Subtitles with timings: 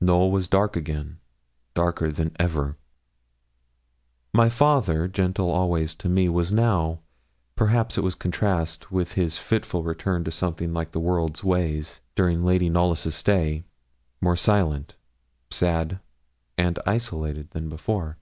[0.00, 1.18] Knowl was dark again
[1.74, 2.78] darker than ever.
[4.32, 7.00] My father, gentle always to me, was now
[7.54, 12.42] perhaps it was contrast with his fitful return to something like the world's ways, during
[12.42, 13.64] Lady Knollys' stay
[14.22, 14.96] more silent,
[15.50, 16.00] sad,
[16.56, 18.16] and isolated than before.